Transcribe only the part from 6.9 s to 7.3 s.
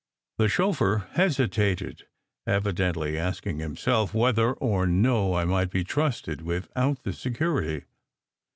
the